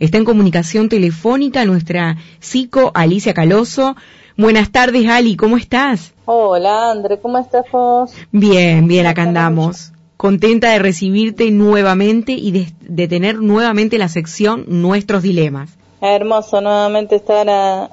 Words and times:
Está 0.00 0.16
en 0.16 0.24
comunicación 0.24 0.88
telefónica 0.88 1.66
nuestra 1.66 2.16
psico 2.38 2.90
Alicia 2.94 3.34
Caloso. 3.34 3.96
Buenas 4.34 4.72
tardes, 4.72 5.06
Ali, 5.06 5.36
¿cómo 5.36 5.58
estás? 5.58 6.14
Hola, 6.24 6.90
André, 6.90 7.20
¿cómo 7.20 7.36
estás 7.36 7.66
vos? 7.70 8.10
Bien, 8.32 8.88
bien, 8.88 9.06
acá 9.06 9.24
andamos. 9.24 9.92
Contenta 10.16 10.70
de 10.70 10.78
recibirte 10.78 11.50
nuevamente 11.50 12.32
y 12.32 12.50
de, 12.50 13.08
tener 13.08 13.40
nuevamente 13.40 13.98
la 13.98 14.08
sección 14.08 14.64
Nuestros 14.68 15.22
Dilemas. 15.22 15.76
Hermoso 16.00 16.62
nuevamente 16.62 17.16
estar 17.16 17.46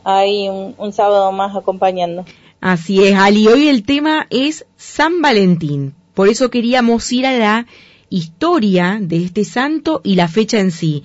ahí 0.06 0.48
un 0.50 0.94
sábado 0.94 1.34
más 1.34 1.58
acompañando. 1.58 2.24
Así 2.62 3.04
es, 3.04 3.16
Ali. 3.16 3.50
Hoy 3.50 3.68
el 3.68 3.84
tema 3.84 4.28
es 4.30 4.66
San 4.78 5.22
Valentín. 5.22 5.94
Por 6.14 6.30
eso 6.30 6.50
queríamos 6.52 7.12
ir 7.12 7.28
a 7.28 7.38
la 7.38 7.66
historia 8.10 8.98
de 9.02 9.26
este 9.26 9.44
santo 9.44 10.00
y 10.06 10.16
la 10.16 10.30
fecha 10.30 10.60
en 10.60 10.72
sí. 10.72 11.04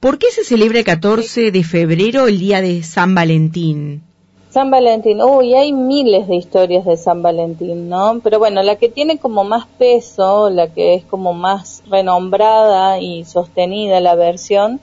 ¿Por 0.00 0.16
qué 0.16 0.30
se 0.30 0.44
celebra 0.44 0.78
el 0.78 0.86
14 0.86 1.50
de 1.50 1.62
febrero 1.62 2.26
el 2.26 2.38
día 2.38 2.62
de 2.62 2.82
San 2.82 3.14
Valentín? 3.14 4.02
San 4.48 4.70
Valentín, 4.70 5.20
uy, 5.20 5.52
hay 5.52 5.74
miles 5.74 6.26
de 6.26 6.36
historias 6.36 6.86
de 6.86 6.96
San 6.96 7.20
Valentín, 7.20 7.90
¿no? 7.90 8.18
Pero 8.24 8.38
bueno, 8.38 8.62
la 8.62 8.76
que 8.76 8.88
tiene 8.88 9.18
como 9.18 9.44
más 9.44 9.66
peso, 9.66 10.48
la 10.48 10.72
que 10.72 10.94
es 10.94 11.04
como 11.04 11.34
más 11.34 11.82
renombrada 11.86 12.98
y 12.98 13.26
sostenida 13.26 14.00
la 14.00 14.14
versión, 14.14 14.80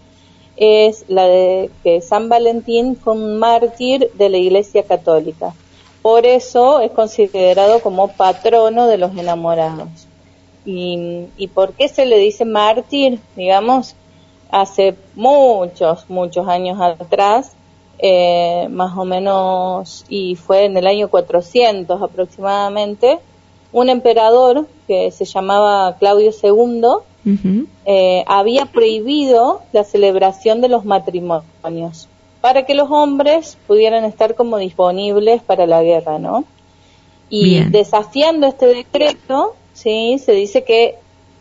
es 0.55 1.05
la 1.07 1.23
de 1.27 1.71
que 1.83 1.99
San 2.01 2.29
Valentín 2.29 2.95
fue 2.95 3.13
un 3.13 3.39
mártir 3.39 4.11
de 4.13 4.29
la 4.29 4.37
Iglesia 4.37 4.83
Católica. 4.83 5.55
Por 6.03 6.27
eso 6.27 6.79
es 6.79 6.91
considerado 6.91 7.79
como 7.79 8.09
patrono 8.09 8.85
de 8.85 8.99
los 8.99 9.17
enamorados. 9.17 9.89
¿Y, 10.63 11.25
y 11.37 11.47
por 11.47 11.73
qué 11.73 11.87
se 11.87 12.05
le 12.05 12.19
dice 12.19 12.45
mártir? 12.45 13.19
Digamos, 13.35 13.95
hace 14.51 14.95
muchos, 15.15 16.09
muchos 16.09 16.47
años 16.47 16.79
atrás, 16.81 17.53
eh, 17.99 18.67
más 18.69 18.97
o 18.97 19.05
menos, 19.05 20.05
y 20.09 20.35
fue 20.35 20.65
en 20.65 20.77
el 20.77 20.87
año 20.87 21.09
400 21.09 22.01
aproximadamente, 22.01 23.19
un 23.71 23.89
emperador 23.89 24.67
que 24.87 25.11
se 25.11 25.25
llamaba 25.25 25.95
Claudio 25.97 26.31
II, 26.41 26.81
eh, 27.85 28.23
había 28.25 28.67
prohibido 28.67 29.61
la 29.73 29.83
celebración 29.83 30.61
de 30.61 30.69
los 30.69 30.85
matrimonios 30.85 32.07
para 32.39 32.65
que 32.65 32.73
los 32.73 32.89
hombres 32.89 33.57
pudieran 33.67 34.05
estar 34.05 34.35
como 34.35 34.57
disponibles 34.57 35.41
para 35.43 35.67
la 35.67 35.83
guerra, 35.83 36.19
¿no? 36.19 36.45
Y 37.29 37.59
desafiando 37.65 38.47
este 38.47 38.67
decreto, 38.67 39.55
sí, 39.73 40.17
se 40.19 40.31
dice 40.31 40.63
que 40.63 40.95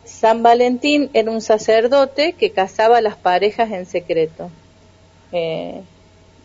San 0.06 0.42
Valentín 0.42 1.10
era 1.12 1.30
un 1.30 1.40
sacerdote 1.40 2.32
que 2.32 2.50
casaba 2.50 2.98
a 2.98 3.02
las 3.02 3.16
parejas 3.16 3.70
en 3.72 3.86
secreto. 3.86 4.50
Eh, 5.32 5.82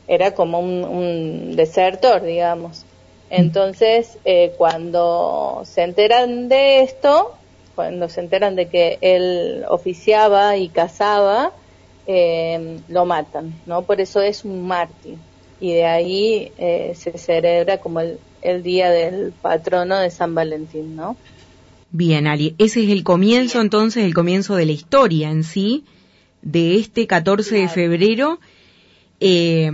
era 0.07 0.31
como 0.31 0.59
un, 0.59 1.55
desertor, 1.55 2.23
digamos. 2.23 2.83
Entonces, 3.29 4.17
eh, 4.25 4.53
cuando 4.57 5.61
se 5.63 5.83
enteran 5.83 6.49
de 6.49 6.81
esto, 6.81 7.33
cuando 7.75 8.09
se 8.09 8.19
enteran 8.19 8.55
de 8.55 8.67
que 8.67 8.97
él 8.99 9.63
oficiaba 9.69 10.57
y 10.57 10.67
casaba, 10.67 11.53
eh, 12.07 12.79
lo 12.89 13.05
matan, 13.05 13.53
¿no? 13.65 13.83
Por 13.83 14.01
eso 14.01 14.21
es 14.21 14.43
un 14.43 14.67
mártir. 14.67 15.17
Y 15.59 15.73
de 15.73 15.85
ahí 15.85 16.51
eh, 16.57 16.93
se 16.95 17.17
celebra 17.17 17.77
como 17.77 18.01
el, 18.01 18.63
día 18.63 18.89
del 18.89 19.31
patrono 19.31 19.99
de 19.99 20.09
San 20.09 20.33
Valentín, 20.33 20.95
¿no? 20.95 21.15
Bien, 21.91 22.27
Ali, 22.27 22.55
ese 22.57 22.83
es 22.83 22.89
el 22.89 23.03
comienzo 23.03 23.59
entonces, 23.59 24.05
el 24.05 24.13
comienzo 24.13 24.55
de 24.55 24.65
la 24.65 24.71
historia 24.71 25.29
en 25.29 25.43
sí, 25.43 25.83
de 26.41 26.75
este 26.75 27.05
14 27.05 27.55
de 27.55 27.69
febrero, 27.69 28.39
eh, 29.19 29.69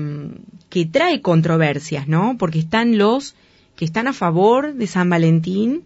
que 0.70 0.86
trae 0.86 1.22
controversias, 1.22 2.08
¿no? 2.08 2.36
Porque 2.38 2.59
están 2.59 2.98
los 2.98 3.36
que 3.76 3.86
están 3.86 4.08
a 4.08 4.14
favor 4.14 4.74
de 4.74 4.88
San 4.88 5.09
Valentín, 5.09 5.84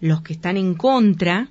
los 0.00 0.22
que 0.22 0.32
están 0.32 0.56
en 0.56 0.74
contra, 0.74 1.48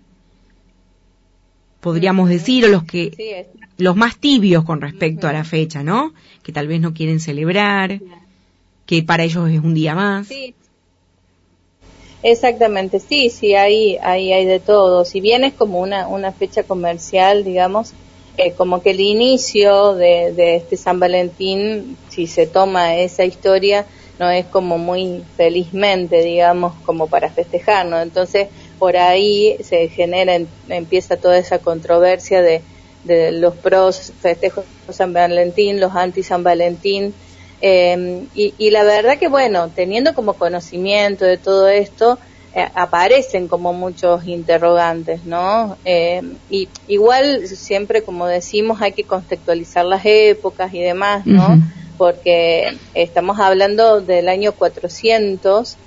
podríamos 1.80 2.30
decir, 2.30 2.66
o 2.66 2.69
los 2.69 2.84
que 2.84 3.47
los 3.78 3.96
más 3.96 4.18
tibios 4.18 4.63
con 4.63 4.81
respecto 4.81 5.28
a 5.28 5.34
la 5.34 5.44
fecha, 5.44 5.84
¿no? 5.84 6.13
Que 6.41 6.52
tal 6.52 6.68
vez 6.68 6.81
no 6.81 6.94
quieren 6.94 7.19
celebrar, 7.19 8.02
que 8.86 9.03
para 9.03 9.24
ellos 9.24 9.50
es 9.50 9.59
un 9.59 9.75
día 9.75 9.94
más. 9.94 10.28
Sí. 10.28 10.56
Exactamente, 12.23 13.00
sí, 13.01 13.29
sí, 13.29 13.53
ahí, 13.53 13.97
ahí 14.01 14.31
hay 14.31 14.45
de 14.45 14.59
todo. 14.59 15.03
Si 15.06 15.19
bien 15.19 15.44
es 15.44 15.53
como 15.53 15.79
una, 15.79 16.07
una 16.07 16.31
fecha 16.31 16.63
comercial, 16.63 17.44
digamos, 17.44 17.91
eh, 18.38 18.53
como 18.53 18.81
que 18.81 18.91
el 18.91 19.01
inicio 19.01 19.94
de, 19.94 20.31
de 20.33 20.56
este 20.56 20.78
San 20.78 21.00
Valentín, 21.00 21.97
si 22.09 22.28
se 22.28 22.47
toma 22.47 22.95
esa 22.95 23.25
historia, 23.25 23.85
no 24.19 24.29
es 24.29 24.45
como 24.45 24.78
muy 24.78 25.23
felizmente, 25.35 26.23
digamos, 26.23 26.73
como 26.85 27.07
para 27.07 27.29
festejar, 27.29 27.85
¿no? 27.88 28.00
Entonces, 28.01 28.47
por 28.79 28.95
ahí 28.95 29.57
se 29.62 29.89
genera, 29.89 30.39
empieza 30.69 31.17
toda 31.17 31.38
esa 31.38 31.59
controversia 31.59 32.41
de, 32.41 32.62
de 33.03 33.33
los 33.33 33.53
pros 33.56 34.13
festejos 34.22 34.66
San 34.89 35.12
Valentín, 35.13 35.79
los 35.81 35.94
anti 35.94 36.23
San 36.23 36.44
Valentín, 36.44 37.13
eh, 37.66 38.28
y, 38.35 38.72
la 38.72 38.84
verdad 38.84 39.18
que 39.18 39.29
bueno, 39.29 39.69
teniendo 39.69 40.13
como 40.13 40.34
conocimiento 40.34 41.24
de 41.24 41.38
todo 41.38 41.69
esto, 41.69 42.19
eh, 42.53 42.68
aparecen 42.75 43.47
como 43.47 43.72
muchos 43.72 44.28
interrogantes, 44.28 45.24
¿no? 45.24 45.78
Eh, 45.85 46.22
y 46.50 46.68
igual 46.90 47.47
siempre, 47.47 48.03
como 48.03 48.28
decimos, 48.28 48.81
hay 48.81 48.91
que 48.91 49.06
contextualizar 49.06 49.85
las 49.85 50.01
épocas 50.03 50.74
y 50.74 50.81
demás, 50.81 51.25
¿no? 51.25 51.57
Porque 51.97 52.75
estamos 52.94 53.40
hablando 53.40 54.01
del 54.01 54.28
año 54.28 54.51
400 54.51 55.78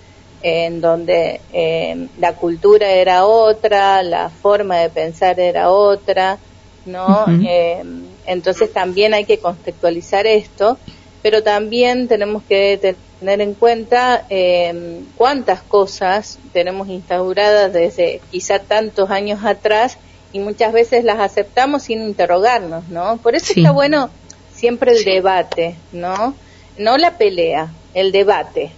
en 0.43 0.81
donde 0.81 1.43
eh, 1.53 2.09
la 2.19 2.33
cultura 2.37 2.91
era 2.91 3.27
otra, 3.27 4.03
la 4.03 4.31
forma 4.31 4.79
de 4.79 4.89
pensar 4.89 5.39
era 5.41 5.71
otra, 5.71 6.39
¿no? 6.87 7.27
Eh, 7.47 7.83
entonces 8.27 8.73
también 8.73 9.13
hay 9.13 9.25
que 9.25 9.39
contextualizar 9.39 10.27
esto, 10.27 10.79
pero 11.27 11.43
también 11.43 12.07
tenemos 12.07 12.45
que 12.45 12.95
tener 13.19 13.41
en 13.41 13.55
cuenta 13.55 14.27
eh, 14.31 15.01
cuántas 15.17 15.61
cosas 15.61 16.39
tenemos 16.53 16.87
instauradas 16.87 17.73
desde 17.73 18.21
quizá 18.31 18.61
tantos 18.61 19.11
años 19.11 19.45
atrás 19.45 19.99
y 20.33 20.39
muchas 20.39 20.73
veces 20.73 21.03
las 21.03 21.19
aceptamos 21.19 21.83
sin 21.83 22.01
interrogarnos, 22.03 22.87
¿no? 22.91 23.17
Por 23.17 23.35
eso 23.35 23.55
está 23.57 23.73
bueno 23.73 24.09
siempre 24.55 24.93
el 24.93 25.05
debate, 25.05 25.75
¿no? 25.91 26.37
No 26.79 26.97
la 26.97 27.19
pelea, 27.19 27.73
el 27.93 28.13
debate. 28.13 28.71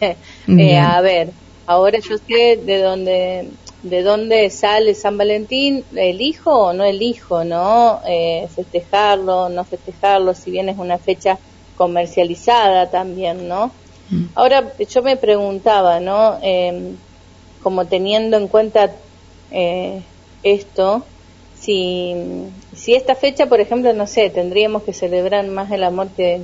eh, 0.48 0.78
a 0.78 1.00
ver, 1.02 1.30
ahora 1.66 2.00
yo 2.00 2.18
sé 2.18 2.56
de 2.56 2.78
dónde 2.82 3.48
de 3.84 4.02
dónde 4.02 4.50
sale 4.50 4.96
San 4.96 5.16
Valentín, 5.18 5.84
elijo 5.94 6.50
o 6.50 6.72
no 6.72 6.82
elijo, 6.82 7.44
¿no? 7.44 8.00
Eh, 8.08 8.48
festejarlo, 8.52 9.48
no 9.48 9.62
festejarlo, 9.62 10.34
si 10.34 10.50
bien 10.50 10.68
es 10.68 10.78
una 10.78 10.98
fecha 10.98 11.38
comercializada 11.82 12.90
también, 12.90 13.48
¿no? 13.48 13.72
Mm. 14.08 14.26
Ahora 14.36 14.72
yo 14.88 15.02
me 15.02 15.16
preguntaba, 15.16 15.98
¿no? 15.98 16.38
Eh, 16.40 16.92
como 17.60 17.86
teniendo 17.86 18.36
en 18.36 18.46
cuenta 18.46 18.92
eh, 19.50 20.00
esto, 20.44 21.04
si, 21.58 22.14
si 22.72 22.94
esta 22.94 23.16
fecha, 23.16 23.46
por 23.46 23.58
ejemplo, 23.58 23.92
no 23.94 24.06
sé, 24.06 24.30
tendríamos 24.30 24.84
que 24.84 24.92
celebrar 24.92 25.44
más 25.48 25.72
el 25.72 25.82
amor 25.82 26.06
que, 26.16 26.42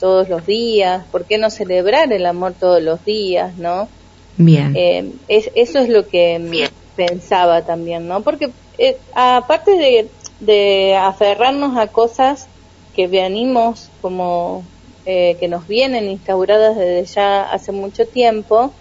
todos 0.00 0.28
los 0.28 0.46
días, 0.46 1.04
¿por 1.12 1.26
qué 1.26 1.38
no 1.38 1.48
celebrar 1.48 2.12
el 2.12 2.26
amor 2.26 2.54
todos 2.58 2.82
los 2.82 3.04
días, 3.04 3.56
no? 3.58 3.88
Bien. 4.36 4.72
Eh, 4.76 5.12
eso 5.28 5.78
es 5.78 5.88
lo 5.88 6.08
que 6.08 6.68
pensaba 6.96 7.62
también, 7.62 8.08
¿no? 8.08 8.22
Porque 8.22 8.50
eh, 8.78 8.96
aparte 9.14 9.76
de, 9.76 10.08
de 10.40 10.96
aferrarnos 10.96 11.76
a 11.76 11.86
cosas 11.86 12.48
que 12.96 13.06
venimos 13.06 13.88
como 14.00 14.64
eh, 15.06 15.36
que 15.40 15.48
nos 15.48 15.66
vienen 15.66 16.10
instauradas 16.10 16.76
desde 16.76 17.04
ya 17.04 17.42
hace 17.42 17.72
mucho 17.72 18.06
tiempo, 18.06 18.72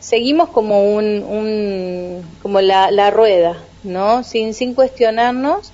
seguimos 0.00 0.48
como 0.50 0.94
un, 0.94 1.22
un 1.24 2.22
como 2.42 2.60
la, 2.60 2.90
la 2.90 3.10
rueda, 3.10 3.58
¿no? 3.82 4.22
Sin, 4.24 4.54
sin 4.54 4.74
cuestionarnos 4.74 5.72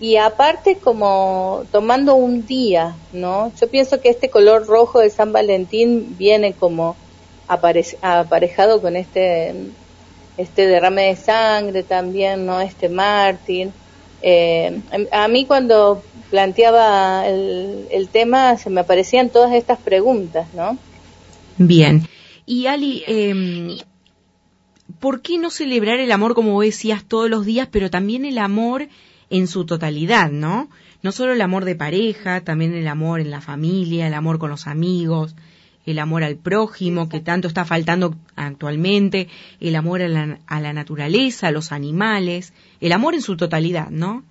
y 0.00 0.16
aparte 0.16 0.76
como 0.76 1.64
tomando 1.70 2.14
un 2.14 2.46
día, 2.46 2.96
¿no? 3.12 3.52
Yo 3.58 3.68
pienso 3.68 4.00
que 4.00 4.10
este 4.10 4.28
color 4.28 4.66
rojo 4.66 5.00
de 5.00 5.10
San 5.10 5.32
Valentín 5.32 6.16
viene 6.18 6.52
como 6.52 6.96
aparejado 7.46 8.80
con 8.80 8.96
este 8.96 9.54
este 10.36 10.66
derrame 10.66 11.08
de 11.08 11.16
sangre 11.16 11.82
también, 11.84 12.44
¿no? 12.44 12.60
Este 12.60 12.88
mártir. 12.88 13.70
Eh, 14.20 14.80
a 15.12 15.28
mí 15.28 15.46
cuando 15.46 16.02
planteaba 16.34 17.28
el, 17.28 17.86
el, 17.92 18.08
tema 18.08 18.58
se 18.58 18.68
me 18.68 18.80
aparecían 18.80 19.30
todas 19.30 19.52
estas 19.52 19.78
preguntas, 19.78 20.48
¿no? 20.52 20.76
Bien. 21.58 22.08
Y 22.44 22.66
Ali, 22.66 23.04
eh, 23.06 23.78
¿por 24.98 25.22
qué 25.22 25.38
no 25.38 25.50
celebrar 25.50 26.00
el 26.00 26.10
amor, 26.10 26.34
como 26.34 26.60
decías, 26.60 27.04
todos 27.04 27.30
los 27.30 27.46
días, 27.46 27.68
pero 27.70 27.88
también 27.88 28.24
el 28.24 28.38
amor 28.38 28.88
en 29.30 29.46
su 29.46 29.64
totalidad, 29.64 30.32
¿no? 30.32 30.70
No 31.04 31.12
solo 31.12 31.34
el 31.34 31.40
amor 31.40 31.64
de 31.64 31.76
pareja, 31.76 32.40
también 32.40 32.74
el 32.74 32.88
amor 32.88 33.20
en 33.20 33.30
la 33.30 33.40
familia, 33.40 34.08
el 34.08 34.14
amor 34.14 34.40
con 34.40 34.50
los 34.50 34.66
amigos, 34.66 35.36
el 35.86 36.00
amor 36.00 36.24
al 36.24 36.34
prójimo, 36.34 37.08
que 37.08 37.20
tanto 37.20 37.46
está 37.46 37.64
faltando 37.64 38.16
actualmente, 38.34 39.28
el 39.60 39.76
amor 39.76 40.02
a 40.02 40.08
la, 40.08 40.40
a 40.48 40.60
la 40.60 40.72
naturaleza, 40.72 41.46
a 41.46 41.52
los 41.52 41.70
animales, 41.70 42.52
el 42.80 42.90
amor 42.90 43.14
en 43.14 43.22
su 43.22 43.36
totalidad, 43.36 43.90
¿no? 43.90 44.24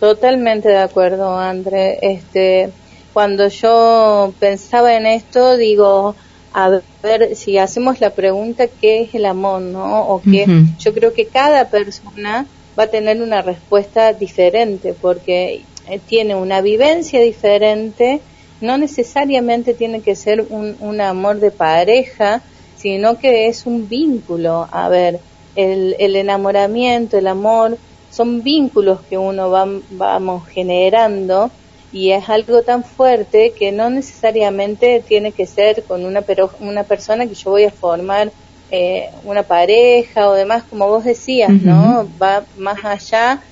Totalmente 0.00 0.70
de 0.70 0.78
acuerdo, 0.78 1.36
André. 1.38 1.98
Este, 2.00 2.70
cuando 3.12 3.48
yo 3.48 4.32
pensaba 4.40 4.96
en 4.96 5.04
esto, 5.04 5.58
digo, 5.58 6.14
a 6.54 6.80
ver 7.02 7.36
si 7.36 7.58
hacemos 7.58 8.00
la 8.00 8.10
pregunta 8.10 8.66
qué 8.66 9.02
es 9.02 9.14
el 9.14 9.26
amor, 9.26 9.60
¿no? 9.60 10.08
O 10.08 10.22
que 10.22 10.46
yo 10.78 10.94
creo 10.94 11.12
que 11.12 11.26
cada 11.26 11.68
persona 11.68 12.46
va 12.78 12.84
a 12.84 12.86
tener 12.86 13.20
una 13.20 13.42
respuesta 13.42 14.14
diferente 14.14 14.94
porque 14.94 15.64
eh, 15.88 16.00
tiene 16.08 16.34
una 16.34 16.62
vivencia 16.62 17.20
diferente, 17.20 18.20
no 18.62 18.78
necesariamente 18.78 19.74
tiene 19.74 20.00
que 20.00 20.16
ser 20.16 20.46
un, 20.48 20.76
un 20.80 21.00
amor 21.00 21.40
de 21.40 21.50
pareja, 21.50 22.42
sino 22.76 23.18
que 23.18 23.48
es 23.48 23.66
un 23.66 23.88
vínculo. 23.88 24.66
A 24.72 24.88
ver, 24.88 25.20
el, 25.56 25.94
el 25.98 26.16
enamoramiento, 26.16 27.18
el 27.18 27.26
amor, 27.26 27.76
son 28.10 28.42
vínculos 28.42 29.00
que 29.08 29.16
uno 29.16 29.50
va, 29.50 29.66
vamos 29.90 30.46
generando 30.48 31.50
y 31.92 32.12
es 32.12 32.28
algo 32.28 32.62
tan 32.62 32.84
fuerte 32.84 33.52
que 33.56 33.72
no 33.72 33.90
necesariamente 33.90 35.02
tiene 35.06 35.32
que 35.32 35.46
ser 35.46 35.82
con 35.84 36.04
una, 36.04 36.22
pero, 36.22 36.50
una 36.60 36.84
persona 36.84 37.26
que 37.26 37.34
yo 37.34 37.50
voy 37.50 37.64
a 37.64 37.70
formar 37.70 38.30
eh, 38.70 39.10
una 39.24 39.42
pareja 39.42 40.28
o 40.28 40.34
demás, 40.34 40.62
como 40.70 40.86
vos 40.86 41.04
decías, 41.04 41.50
¿no? 41.50 42.08
Va 42.22 42.44
más 42.56 42.84
allá 42.84 43.42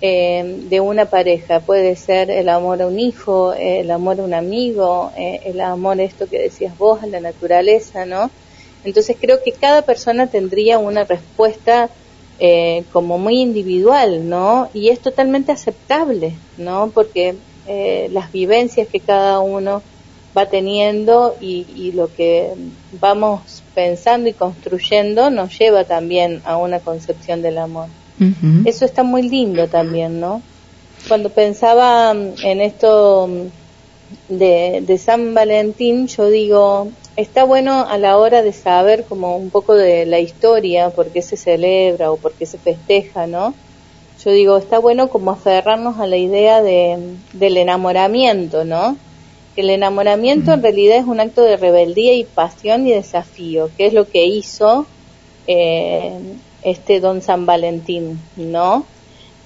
eh, 0.00 0.60
de 0.68 0.78
una 0.78 1.06
pareja. 1.06 1.58
Puede 1.58 1.96
ser 1.96 2.30
el 2.30 2.48
amor 2.48 2.82
a 2.82 2.86
un 2.86 3.00
hijo, 3.00 3.52
el 3.54 3.90
amor 3.90 4.20
a 4.20 4.22
un 4.22 4.34
amigo, 4.34 5.10
eh, 5.16 5.40
el 5.46 5.60
amor, 5.60 6.00
esto 6.00 6.28
que 6.28 6.38
decías 6.38 6.78
vos, 6.78 7.02
a 7.02 7.08
la 7.08 7.18
naturaleza, 7.18 8.06
¿no? 8.06 8.30
Entonces 8.84 9.16
creo 9.20 9.42
que 9.44 9.50
cada 9.50 9.82
persona 9.82 10.28
tendría 10.28 10.78
una 10.78 11.02
respuesta 11.02 11.90
eh, 12.40 12.84
como 12.92 13.18
muy 13.18 13.40
individual, 13.40 14.28
¿no? 14.28 14.68
Y 14.72 14.90
es 14.90 15.00
totalmente 15.00 15.50
aceptable, 15.50 16.34
¿no? 16.56 16.90
Porque 16.94 17.34
eh, 17.66 18.08
las 18.12 18.30
vivencias 18.30 18.86
que 18.88 19.00
cada 19.00 19.40
uno 19.40 19.82
va 20.36 20.46
teniendo 20.46 21.36
y, 21.40 21.92
lo 21.92 22.14
que 22.14 22.52
vamos 23.00 23.62
pensando 23.74 24.28
y 24.28 24.34
construyendo 24.34 25.30
nos 25.30 25.58
lleva 25.58 25.84
también 25.84 26.40
a 26.44 26.56
una 26.56 26.78
concepción 26.78 27.42
del 27.42 27.58
amor. 27.58 27.88
Eso 28.64 28.84
está 28.84 29.02
muy 29.02 29.28
lindo 29.28 29.68
también, 29.68 30.20
¿no? 30.20 30.42
Cuando 31.06 31.30
pensaba 31.30 32.12
en 32.12 32.60
esto 32.60 33.28
de, 34.28 34.82
de 34.86 34.98
San 34.98 35.34
Valentín, 35.34 36.08
yo 36.08 36.28
digo, 36.28 36.88
está 37.18 37.42
bueno 37.42 37.84
a 37.88 37.98
la 37.98 38.16
hora 38.16 38.42
de 38.42 38.52
saber 38.52 39.04
como 39.04 39.36
un 39.36 39.50
poco 39.50 39.74
de 39.74 40.06
la 40.06 40.20
historia, 40.20 40.90
por 40.90 41.08
qué 41.08 41.20
se 41.20 41.36
celebra 41.36 42.12
o 42.12 42.16
por 42.16 42.32
qué 42.32 42.46
se 42.46 42.58
festeja, 42.58 43.26
¿no? 43.26 43.54
Yo 44.24 44.30
digo, 44.30 44.56
está 44.56 44.78
bueno 44.78 45.08
como 45.08 45.32
aferrarnos 45.32 45.98
a 45.98 46.06
la 46.06 46.16
idea 46.16 46.62
de, 46.62 47.16
del 47.32 47.56
enamoramiento, 47.56 48.64
¿no? 48.64 48.96
Que 49.56 49.62
el 49.62 49.70
enamoramiento 49.70 50.52
en 50.52 50.62
realidad 50.62 50.98
es 50.98 51.06
un 51.06 51.18
acto 51.18 51.42
de 51.42 51.56
rebeldía 51.56 52.14
y 52.14 52.22
pasión 52.22 52.86
y 52.86 52.92
desafío, 52.92 53.68
que 53.76 53.86
es 53.86 53.94
lo 53.94 54.08
que 54.08 54.24
hizo 54.24 54.86
eh, 55.48 56.12
este 56.62 57.00
don 57.00 57.20
San 57.20 57.46
Valentín, 57.46 58.20
¿no? 58.36 58.84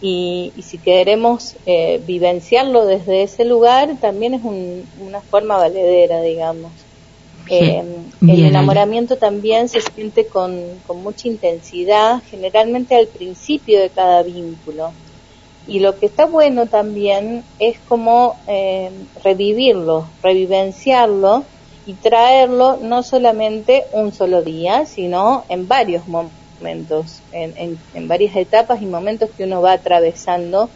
Y, 0.02 0.52
si 0.62 0.76
queremos 0.76 1.54
eh, 1.64 2.02
vivenciarlo 2.06 2.84
desde 2.84 3.22
ese 3.22 3.46
lugar, 3.46 3.96
también 3.98 4.34
es 4.34 4.42
una 4.44 5.22
forma 5.22 5.56
valedera, 5.56 6.20
digamos. 6.20 6.70
Eh, 7.48 7.82
el 8.20 8.44
enamoramiento 8.44 9.16
también 9.16 9.68
se 9.68 9.80
siente 9.80 10.26
con, 10.26 10.60
mucha 10.94 11.28
intensidad, 11.28 12.22
generalmente 12.30 12.94
al 12.94 13.06
principio 13.06 13.80
de 13.80 13.90
cada 13.90 14.22
vínculo. 14.22 14.92
Y 15.66 15.78
lo 15.78 15.98
que 15.98 16.06
está 16.06 16.26
bueno 16.26 16.66
también 16.66 17.44
es 17.58 17.78
como 17.88 18.36
eh, 18.48 18.90
revivirlo, 19.22 20.06
revivenciarlo 20.22 21.44
y 21.86 21.94
traerlo 21.94 22.78
no 22.82 23.02
solamente 23.02 23.84
un 23.92 24.12
solo 24.12 24.42
día, 24.42 24.86
sino 24.86 25.44
en 25.48 25.68
varios 25.68 26.08
momentos, 26.08 27.20
en, 27.32 27.78
en, 27.94 28.08
varias 28.08 28.36
etapas 28.36 28.82
y 28.82 28.86
momentos 28.86 29.30
que 29.36 29.44
uno 29.44 29.62
va 29.62 29.72
atravesando 29.72 30.68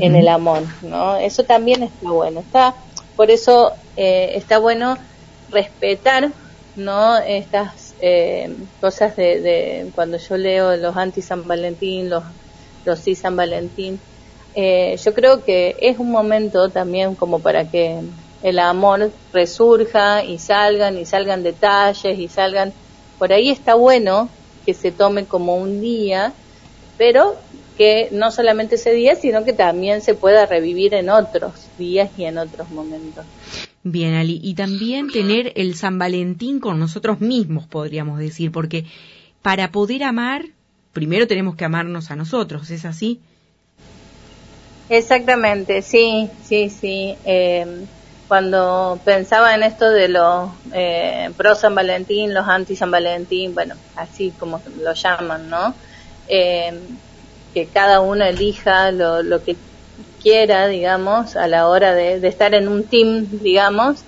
en 0.00 0.14
el 0.14 0.28
amor, 0.28 0.62
¿no? 0.82 1.16
Eso 1.16 1.44
también 1.44 1.82
está 1.82 2.10
bueno. 2.10 2.40
Está, 2.40 2.74
por 3.16 3.30
eso 3.30 3.72
eh, 3.96 4.32
está 4.34 4.58
bueno 4.58 4.96
respetar 5.54 6.32
no 6.76 7.16
estas 7.18 7.94
eh, 8.00 8.54
cosas 8.80 9.16
de, 9.16 9.90
cuando 9.94 10.18
yo 10.18 10.36
leo 10.36 10.76
los 10.76 10.96
anti 10.96 11.22
San 11.22 11.46
Valentín 11.46 12.10
los 12.10 12.24
los 12.84 12.98
sí 12.98 13.14
San 13.14 13.36
Valentín 13.36 13.98
eh, 14.54 14.96
yo 15.02 15.14
creo 15.14 15.44
que 15.44 15.76
es 15.80 15.98
un 15.98 16.10
momento 16.10 16.68
también 16.68 17.14
como 17.14 17.38
para 17.38 17.70
que 17.70 18.00
el 18.42 18.58
amor 18.58 19.10
resurja 19.32 20.22
y 20.24 20.38
salgan 20.38 20.98
y 20.98 21.06
salgan 21.06 21.42
detalles 21.42 22.18
y 22.18 22.28
salgan 22.28 22.72
por 23.18 23.32
ahí 23.32 23.50
está 23.50 23.74
bueno 23.74 24.28
que 24.66 24.74
se 24.74 24.90
tome 24.90 25.26
como 25.26 25.56
un 25.56 25.80
día 25.80 26.32
pero 26.98 27.36
que 27.78 28.08
no 28.10 28.30
solamente 28.30 28.74
ese 28.74 28.92
día 28.92 29.14
sino 29.14 29.44
que 29.44 29.52
también 29.52 30.02
se 30.02 30.14
pueda 30.14 30.46
revivir 30.46 30.94
en 30.94 31.08
otros 31.08 31.52
días 31.78 32.10
y 32.16 32.24
en 32.24 32.38
otros 32.38 32.68
momentos 32.70 33.24
Bien, 33.86 34.14
Ali, 34.14 34.40
y 34.42 34.54
también 34.54 35.10
tener 35.10 35.52
el 35.56 35.74
San 35.74 35.98
Valentín 35.98 36.58
con 36.58 36.80
nosotros 36.80 37.20
mismos, 37.20 37.66
podríamos 37.66 38.18
decir, 38.18 38.50
porque 38.50 38.86
para 39.42 39.70
poder 39.72 40.04
amar, 40.04 40.46
primero 40.94 41.26
tenemos 41.26 41.54
que 41.54 41.66
amarnos 41.66 42.10
a 42.10 42.16
nosotros, 42.16 42.70
¿es 42.70 42.86
así? 42.86 43.20
Exactamente, 44.88 45.82
sí, 45.82 46.30
sí, 46.42 46.70
sí. 46.70 47.14
Eh, 47.26 47.84
cuando 48.26 48.98
pensaba 49.04 49.54
en 49.54 49.62
esto 49.62 49.90
de 49.90 50.08
los 50.08 50.50
eh, 50.72 51.30
pro 51.36 51.54
San 51.54 51.74
Valentín, 51.74 52.32
los 52.32 52.48
anti 52.48 52.76
San 52.76 52.90
Valentín, 52.90 53.52
bueno, 53.52 53.74
así 53.96 54.32
como 54.40 54.62
lo 54.82 54.94
llaman, 54.94 55.50
¿no? 55.50 55.74
Eh, 56.26 56.72
que 57.52 57.66
cada 57.66 58.00
uno 58.00 58.24
elija 58.24 58.90
lo, 58.92 59.22
lo 59.22 59.44
que 59.44 59.56
quiera, 60.24 60.66
digamos, 60.68 61.36
a 61.36 61.46
la 61.46 61.68
hora 61.68 61.94
de, 61.94 62.26
estar 62.26 62.54
en 62.54 62.66
un 62.66 62.84
team, 62.84 63.28
digamos, 63.42 64.00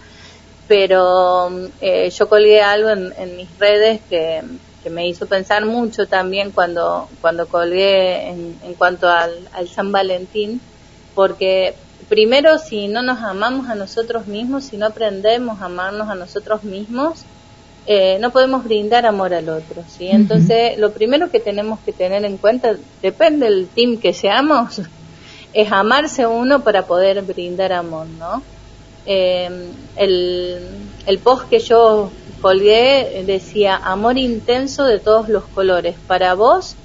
pero 0.67 1.51
eh, 1.83 2.09
yo 2.11 2.29
colgué 2.29 2.63
algo 2.63 2.89
en, 2.89 3.37
mis 3.37 3.49
redes 3.59 4.01
que, 4.09 4.43
me 4.91 5.09
hizo 5.09 5.27
pensar 5.27 5.67
mucho 5.67 6.07
también 6.07 6.53
cuando, 6.53 7.09
cuando 7.21 7.49
colgué 7.49 8.29
en, 8.29 8.75
cuanto 8.79 9.09
al, 9.09 9.69
San 9.69 9.91
Valentín, 9.91 10.61
porque 11.15 11.75
primero 12.09 12.57
si 12.59 12.87
no 12.87 13.03
nos 13.03 13.19
amamos 13.19 13.69
a 13.69 13.75
nosotros 13.75 14.29
mismos, 14.29 14.65
si 14.65 14.77
no 14.77 14.87
aprendemos 14.87 15.61
a 15.61 15.65
amarnos 15.65 16.09
a 16.09 16.15
nosotros 16.15 16.63
mismos, 16.63 17.25
eh, 17.89 18.19
no 18.21 18.31
podemos 18.31 18.63
brindar 18.63 19.07
amor 19.07 19.35
al 19.35 19.49
otro, 19.49 19.83
¿sí? 19.89 20.07
Entonces, 20.07 20.79
lo 20.79 20.93
primero 20.93 21.31
que 21.33 21.41
tenemos 21.41 21.81
que 21.81 21.93
tener 21.93 22.25
en 22.25 22.37
cuenta, 22.37 22.77
depende 23.03 23.47
del 23.47 23.67
team 23.67 23.99
que 23.99 24.13
seamos, 24.13 24.81
es 25.57 25.73
amarse 25.73 26.27
uno 26.27 26.63
para 26.63 26.83
poder 26.83 27.23
brindar 27.23 27.73
amor, 27.73 28.07
¿no? 28.07 28.43
Eh, 29.07 29.49
el, 29.97 30.59
el 31.07 31.19
post 31.21 31.49
que 31.49 31.61
yo 31.61 32.11
colgué 32.43 33.25
decía 33.25 33.75
amor 33.83 34.19
intenso 34.19 34.85
de 34.85 34.99
todos 34.99 35.31
los 35.31 35.45
colores 35.45 35.97
para 36.07 36.35
vos 36.35 36.77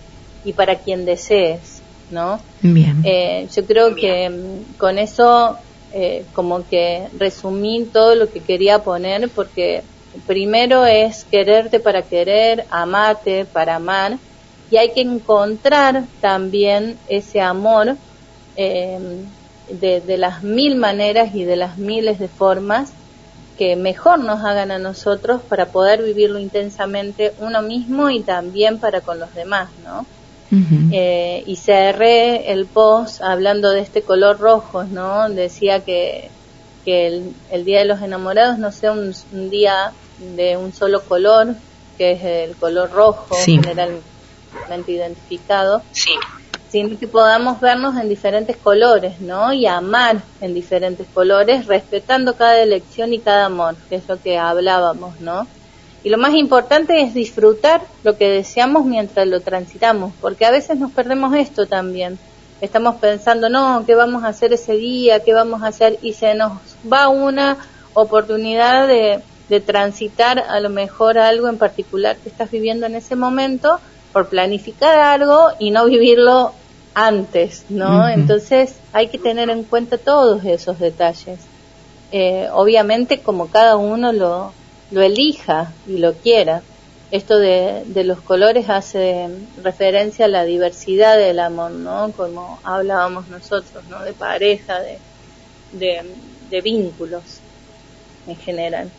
y 0.46 0.54
para 0.54 0.75
quien 0.78 1.04
desees, 1.04 1.82
¿no? 2.12 2.40
Bien. 2.62 3.01
Eh, 3.04 3.50
yo 3.54 3.66
creo 3.66 3.94
que 3.94 4.30
mm, 4.30 4.78
con 4.78 5.00
eso 5.00 5.58
eh, 5.92 6.24
como 6.32 6.66
que 6.66 7.10
resumí 7.20 7.84
todo 7.92 8.16
lo 8.16 8.32
que 8.32 8.40
quería 8.40 8.80
poner 8.80 9.28
porque 9.28 9.84
primero 10.25 10.86
es 10.86 11.25
quererte 11.25 11.82
para 11.82 12.04
querer, 12.04 12.66
amarte 12.70 13.44
para 13.44 13.75
amar 13.75 14.18
y 14.70 14.78
hay 14.78 14.94
que 14.94 15.01
encontrar 15.01 16.06
también 16.22 16.98
ese 17.10 17.42
amor 17.42 17.98
eh, 18.55 19.00
de, 19.70 20.17
las 20.17 20.43
mil 20.43 20.75
maneras 20.75 21.34
y 21.34 21.43
de 21.43 21.55
las 21.55 21.77
miles 21.77 22.20
de 22.20 22.27
formas 22.27 22.91
que 23.58 23.75
mejor 23.75 24.20
nos 24.20 24.43
hagan 24.43 24.72
a 24.72 24.79
nosotros 24.79 25.41
para 25.48 25.67
poder 25.67 26.01
vivirlo 26.03 26.39
intensamente 26.39 27.34
uno 27.39 27.62
mismo 27.62 28.10
y 28.10 28.22
también 28.22 28.79
para 28.79 29.01
con 29.01 29.20
los 29.20 29.34
demás, 29.34 29.70
¿no? 29.84 30.05
eh, 30.91 31.43
y 31.46 31.55
cerré 31.55 32.51
el 32.51 32.65
post 32.65 33.22
hablando 33.22 33.70
de 33.70 33.79
este 33.79 34.01
color 34.01 34.39
rojo, 34.39 34.84
¿no? 34.84 35.29
Decía 35.29 35.79
que, 35.79 36.29
que 36.84 37.08
el, 37.51 37.65
Día 37.65 37.79
de 37.79 37.86
los 37.86 38.01
Enamorados 38.01 38.60
no 38.60 38.72
sea 38.74 38.91
un, 38.91 39.13
día 39.50 39.93
de 40.36 40.58
un 40.58 40.74
solo 40.74 41.03
color, 41.03 41.55
que 41.98 42.12
es 42.12 42.24
el 42.24 42.55
color 42.58 42.91
rojo 42.91 43.34
generalmente 43.46 44.91
identificado, 44.91 45.81
sino 46.72 46.98
que 46.98 47.08
podamos 47.08 47.60
vernos 47.60 47.98
en 47.98 48.08
diferentes 48.08 48.56
colores, 48.56 49.20
¿no? 49.20 49.51
Y 49.51 49.68
amar 49.68 50.22
en 50.40 50.54
diferentes 50.54 51.06
colores, 51.13 51.68
respetando 51.68 52.36
cada 52.36 52.62
elección 52.62 53.13
y 53.13 53.20
cada 53.20 53.46
amor, 53.46 53.75
que 53.90 53.96
es 53.96 54.08
lo 54.08 54.22
que 54.22 54.38
hablábamos, 54.38 55.20
¿no? 55.20 55.48
Y 56.04 56.10
lo 56.10 56.18
más 56.18 56.34
importante 56.34 57.01
es 57.01 57.13
disfrutar 57.13 57.82
lo 58.04 58.18
que 58.18 58.30
deseamos 58.30 58.86
mientras 58.86 59.28
lo 59.28 59.42
transitamos, 59.42 60.13
porque 60.22 60.46
a 60.46 60.51
veces 60.51 60.80
nos 60.80 60.92
perdemos 60.92 61.36
esto 61.36 61.66
también. 61.66 62.18
Estamos 62.62 62.96
pensando, 62.96 63.50
no, 63.50 63.84
¿qué 63.86 63.94
vamos 63.94 64.24
a 64.24 64.30
hacer 64.30 64.54
ese 64.54 64.74
día? 64.74 65.20
¿Qué 65.20 65.34
vamos 65.34 65.63
a 65.63 65.68
hacer? 65.68 66.00
Y 66.01 66.13
se 66.13 66.36
nos 66.36 66.54
va 66.92 67.10
una 67.10 67.58
oportunidad 67.94 68.88
de, 68.88 69.20
de 69.50 69.60
transitar 69.60 70.40
a 70.40 70.60
lo 70.62 70.70
mejor 70.70 71.18
algo 71.18 71.50
en 71.50 71.58
particular 71.58 72.16
que 72.16 72.30
estás 72.30 72.50
viviendo 72.50 72.86
en 72.86 72.96
ese 72.96 73.18
momento 73.18 73.80
por 74.13 74.28
planificar 74.28 75.00
algo 75.00 75.50
y 75.60 75.72
no 75.72 75.86
vivirlo 75.86 76.54
antes, 76.94 77.66
¿no? 77.70 78.08
Entonces 78.10 78.76
hay 78.94 79.08
que 79.08 79.18
tener 79.18 79.50
en 79.50 79.64
cuenta 79.64 79.98
todos 79.98 80.44
esos 80.46 80.80
detalles. 80.80 81.40
Eh, 82.12 82.50
obviamente 82.52 83.20
como 83.20 83.48
cada 83.48 83.78
uno 83.78 84.12
lo, 84.12 84.54
lo 84.92 85.02
elija 85.02 85.74
y 85.88 85.98
lo 85.98 86.14
quiera. 86.14 86.62
Esto 87.12 87.38
de, 87.38 87.84
de 87.86 88.06
los 88.06 88.22
colores 88.22 88.70
hace 88.70 89.28
referencia 89.62 90.26
a 90.26 90.30
la 90.30 90.46
diversidad 90.46 91.18
del 91.18 91.40
amor, 91.40 91.72
¿no? 91.72 92.12
Como 92.16 92.60
hablábamos 92.64 93.28
nosotros, 93.28 93.84
¿no? 93.90 94.02
De 94.04 94.14
pareja, 94.14 94.80
de, 94.80 94.98
de, 96.50 96.62
vínculos 96.62 97.24
en 98.28 98.36
general. 98.38 98.92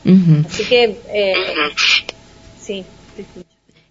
Así 0.47 0.65
que, 0.65 1.01
eh, 1.09 1.35
sí, 2.61 2.85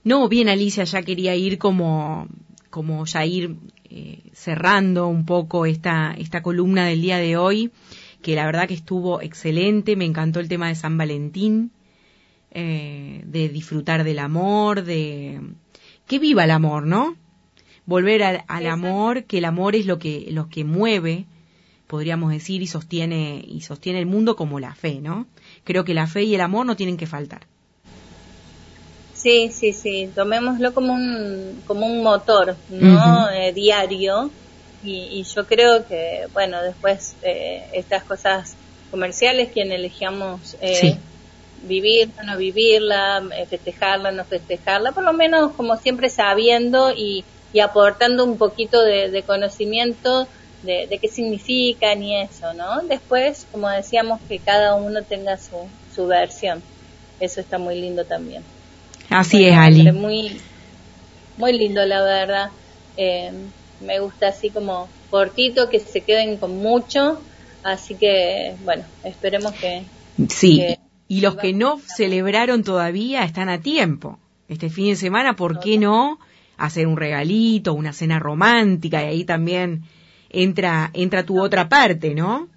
No, 0.03 0.27
bien 0.29 0.50
Alicia, 0.50 0.84
ya 0.84 1.01
quería 1.01 1.36
ir 1.36 1.58
como, 1.58 2.27
como 2.70 3.05
ya 3.05 3.25
ir 3.25 3.55
eh, 3.93 4.21
cerrando 4.31 5.07
un 5.07 5.25
poco 5.25 5.65
esta, 5.65 6.15
esta 6.17 6.41
columna 6.41 6.86
del 6.86 7.01
día 7.01 7.17
de 7.17 7.36
hoy, 7.36 7.71
que 8.21 8.36
la 8.36 8.45
verdad 8.45 8.69
que 8.69 8.74
estuvo 8.74 9.21
excelente, 9.21 9.98
me 9.98 10.05
encantó 10.05 10.39
el 10.39 10.48
tema 10.48 10.69
de 10.69 10.75
San 10.75 10.98
Valentín, 10.98 11.71
eh, 12.51 13.21
de 13.25 13.50
disfrutar 13.50 14.05
del 14.05 14.19
amor, 14.19 14.86
de 14.86 15.41
que 16.07 16.19
viva 16.19 16.45
el 16.45 16.51
amor, 16.51 16.88
¿no? 16.88 17.17
Volver 17.86 18.24
al, 18.24 18.45
al 18.48 18.67
amor, 18.67 19.25
que 19.25 19.39
el 19.39 19.45
amor 19.45 19.75
es 19.75 19.86
lo 19.86 20.00
que, 20.00 20.27
lo 20.31 20.48
que 20.48 20.63
mueve, 20.63 21.25
podríamos 21.88 22.31
decir, 22.31 22.62
y 22.62 22.67
sostiene, 22.67 23.43
y 23.45 23.60
sostiene 23.60 24.00
el 24.00 24.05
mundo 24.05 24.38
como 24.38 24.62
la 24.62 24.74
fe, 24.74 25.01
¿no? 25.01 25.27
Creo 25.65 25.83
que 25.83 25.93
la 25.93 26.07
fe 26.07 26.24
y 26.24 26.36
el 26.36 26.39
amor 26.41 26.65
no 26.65 26.77
tienen 26.77 26.95
que 26.95 27.07
faltar. 27.07 27.50
Sí, 29.21 29.51
sí, 29.51 29.71
sí, 29.71 30.09
tomémoslo 30.15 30.73
como 30.73 30.93
un, 30.93 31.61
como 31.67 31.85
un 31.85 32.01
motor, 32.01 32.55
¿no? 32.69 33.29
Eh, 33.29 33.53
diario. 33.53 34.31
Y, 34.83 35.23
yo 35.23 35.45
creo 35.45 35.85
que, 35.85 36.27
bueno, 36.33 36.63
después 36.63 37.13
eh, 37.21 37.69
estas 37.73 38.03
cosas 38.03 38.55
comerciales, 38.89 39.51
quien 39.53 39.71
elegíamos 39.71 40.57
eh, 40.59 40.97
vivir, 41.61 42.09
no 42.25 42.35
vivirla, 42.35 43.21
eh, 43.37 43.45
festejarla, 43.45 44.11
no 44.11 44.25
festejarla, 44.25 44.91
por 44.91 45.03
lo 45.03 45.13
menos 45.13 45.51
como 45.51 45.77
siempre 45.77 46.09
sabiendo 46.09 46.91
y, 46.91 47.23
y 47.53 47.59
aportando 47.59 48.23
un 48.23 48.39
poquito 48.39 48.81
de, 48.81 49.23
conocimiento 49.27 50.27
de, 50.63 50.87
de, 50.87 50.97
qué 50.97 51.07
significan 51.09 52.01
y 52.01 52.19
eso, 52.19 52.53
¿no? 52.55 52.81
Después, 52.87 53.45
como 53.51 53.69
decíamos, 53.69 54.19
que 54.27 54.39
cada 54.39 54.73
uno 54.73 55.03
tenga 55.03 55.37
su, 55.37 55.67
su 55.93 56.07
versión. 56.07 56.63
Eso 57.19 57.39
está 57.39 57.59
muy 57.59 57.79
lindo 57.79 58.03
también. 58.05 58.43
Así 59.11 59.45
es, 59.45 59.55
Ali. 59.55 59.91
Muy, 59.91 60.37
muy 61.37 61.57
lindo, 61.57 61.85
la 61.85 62.01
verdad. 62.01 62.49
Eh, 62.97 63.31
me 63.81 63.99
gusta 63.99 64.29
así 64.29 64.49
como 64.49 64.87
cortito, 65.09 65.69
que 65.69 65.79
se 65.79 66.01
queden 66.01 66.37
con 66.37 66.57
mucho. 66.57 67.21
Así 67.63 67.95
que, 67.95 68.55
bueno, 68.63 68.83
esperemos 69.03 69.51
que. 69.53 69.83
Sí, 70.29 70.77
y 71.07 71.19
los 71.19 71.35
que 71.35 71.51
no 71.51 71.79
celebraron 71.79 72.63
todavía 72.63 73.23
están 73.23 73.49
a 73.49 73.59
tiempo. 73.59 74.17
Este 74.47 74.69
fin 74.69 74.87
de 74.87 74.95
semana, 74.95 75.35
¿por 75.35 75.59
qué 75.59 75.77
no 75.77 76.19
hacer 76.57 76.87
un 76.87 76.95
regalito, 76.95 77.73
una 77.73 77.91
cena 77.91 78.17
romántica? 78.17 79.03
Y 79.03 79.07
ahí 79.07 79.25
también 79.25 79.83
entra, 80.29 80.89
entra 80.93 81.25
tu 81.25 81.41
otra 81.41 81.67
parte, 81.67 82.15
¿no? 82.15 82.47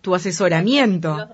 Tu 0.00 0.12
asesoramiento 0.14 1.28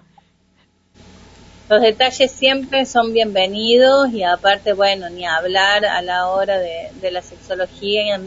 los 1.68 1.80
detalles 1.80 2.30
siempre 2.30 2.84
son 2.84 3.14
bienvenidos 3.14 4.12
y 4.12 4.22
aparte, 4.22 4.74
bueno, 4.74 5.08
ni 5.08 5.24
hablar 5.24 5.86
a 5.86 6.02
la 6.02 6.28
hora 6.28 6.58
de, 6.58 7.10
la 7.10 7.22
sexología, 7.22 8.20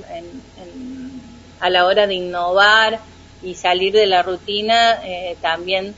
a 1.59 1.69
la 1.69 1.85
hora 1.85 2.07
de 2.07 2.15
innovar 2.15 2.99
y 3.43 3.53
salir 3.53 3.93
de 3.93 4.07
la 4.07 4.23
rutina, 4.23 4.99
eh, 5.05 5.37
también 5.39 5.93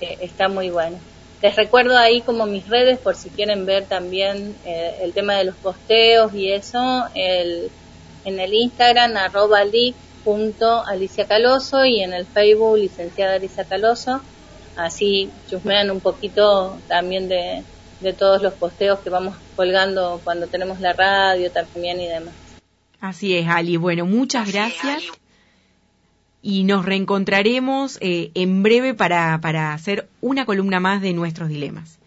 eh, 0.00 0.16
está 0.22 0.48
muy 0.48 0.70
bueno. 0.70 0.98
Les 1.42 1.54
recuerdo 1.56 1.96
ahí 1.98 2.22
como 2.22 2.46
mis 2.46 2.66
redes 2.66 2.98
por 2.98 3.16
si 3.16 3.28
quieren 3.28 3.66
ver 3.66 3.84
también 3.84 4.56
eh, 4.64 4.96
el 5.02 5.12
tema 5.12 5.34
de 5.34 5.44
los 5.44 5.56
posteos 5.56 6.32
y 6.32 6.52
eso, 6.52 7.04
el, 7.14 7.70
en 8.24 8.40
el 8.40 8.54
Instagram 8.54 9.14
arroba 9.18 9.60
punto 10.24 10.82
Alicia 10.86 11.26
Caloso 11.26 11.84
y 11.84 12.02
en 12.02 12.14
el 12.14 12.24
Facebook 12.24 12.78
licenciada 12.78 13.34
Alicia 13.34 13.64
Caloso 13.64 14.22
así 14.78 15.30
chusmean 15.50 15.90
un 15.90 16.00
poquito 16.00 16.78
también 16.88 17.28
de, 17.28 17.64
todos 18.16 18.40
los 18.42 18.54
posteos 18.54 19.00
que 19.00 19.10
vamos 19.10 19.36
colgando 19.56 20.20
cuando 20.22 20.46
tenemos 20.46 20.80
la 20.80 20.92
radio 20.92 21.50
también 21.50 22.00
y 22.00 22.06
demás. 22.06 22.32
Así 23.00 23.36
es, 23.36 23.48
Ali. 23.48 23.76
Bueno, 23.76 24.06
muchas 24.06 24.50
gracias. 24.50 25.02
Y 26.40 26.62
nos 26.62 26.86
reencontraremos 26.86 27.98
eh, 28.00 28.30
en 28.34 28.62
breve 28.62 28.94
para, 28.94 29.40
para 29.40 29.74
hacer 29.74 30.08
una 30.20 30.46
columna 30.46 30.78
más 30.78 31.02
de 31.02 31.12
nuestros 31.12 31.48
dilemas. 31.48 31.97